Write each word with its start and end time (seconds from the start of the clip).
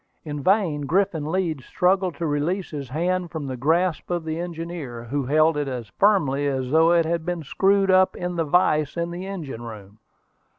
In 0.25 0.41
vain 0.41 0.87
Griffin 0.87 1.31
Leeds 1.31 1.63
struggled 1.65 2.15
to 2.15 2.25
release 2.25 2.71
his 2.71 2.89
hand 2.89 3.29
from 3.29 3.45
the 3.45 3.55
grasp 3.55 4.09
of 4.09 4.25
the 4.25 4.39
engineer, 4.39 5.03
who 5.03 5.27
held 5.27 5.57
it 5.57 5.67
as 5.67 5.89
firmly 5.99 6.47
as 6.47 6.71
though 6.71 6.91
it 6.91 7.05
had 7.05 7.23
been 7.23 7.43
screwed 7.43 7.91
up 7.91 8.15
in 8.15 8.35
the 8.35 8.43
vise 8.43 8.97
in 8.97 9.11
the 9.11 9.27
engine 9.27 9.61
room. 9.61 9.99